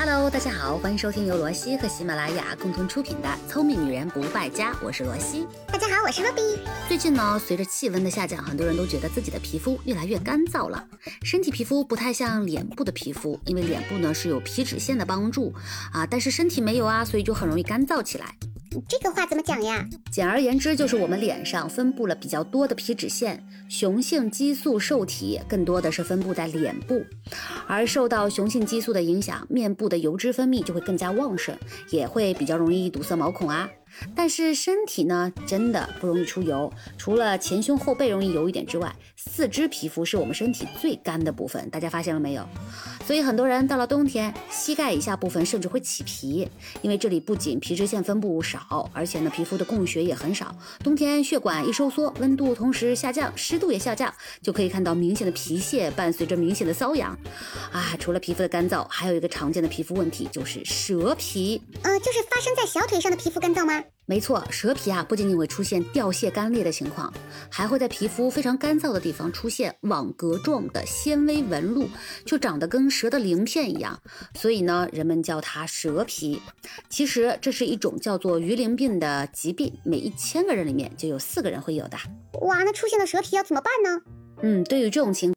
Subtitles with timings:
[0.00, 5.44] Hello，大家好，欢迎收听由罗西和喜马拉雅共同出品的《聪明女人不败家》，我是罗西。
[5.66, 6.40] 大家好，我是罗比。
[6.86, 10.86] 最近呢，随着气温的下降，很多人都觉得自己的皮肤越来越干燥了。
[11.24, 15.52] 身体皮肤不太像脸部的皮肤，因为脸部呢是有皮脂腺的帮助
[15.92, 18.36] 啊，但是身体没有啊，所以就很容易干燥起来。
[18.86, 19.84] 这个话怎么讲呀？
[20.12, 27.02] 简而言之，就是我们脸上分布了比较多的皮脂腺，雄性激素受体更多的是分布在脸部，
[27.66, 31.56] 而受到雄性激素的影响，面部的油脂分泌就会更加旺盛，
[31.90, 33.68] 也会比较容易堵塞毛孔啊。
[34.14, 42.46] 但是身体呢，真的不容易出油，除了前胸后背容易油一点之外，四肢皮肤是我们身体最干的部分，大家发现了没有？
[43.06, 46.48] 所以很多人到了冬天，膝盖以下部分甚至会起皮，
[46.82, 54.12] 因为这里不仅皮脂腺分布少，而且呢皮肤的供血也很少，冬天血管一收缩，温度同时下降，湿度也下降，
[54.42, 57.16] 就可以看到明显的皮屑，伴随着明显的瘙痒。
[57.72, 61.62] 啊，除了皮肤的干燥，还有一个常见的皮肤问题就是蛇皮。
[61.82, 63.77] 呃，就是发生在小腿上的皮肤干燥吗？
[64.06, 67.12] 没错，蛇皮啊，不仅仅会出现掉屑干裂的情况，
[67.50, 71.90] 还会在皮肤非常干燥的地方出现网格状的纤维纹路，
[72.24, 74.00] 就长得跟蛇的鳞片一样，
[74.34, 76.40] 所以呢，人们叫它蛇皮。
[76.88, 81.98] 其实这是一种叫做鱼鳞病的疾病，每一千个人里面就有四个人会有的。
[82.40, 84.00] 哇，那出现了蛇皮要怎么办呢？
[84.40, 85.26] 嗯，对于这种情。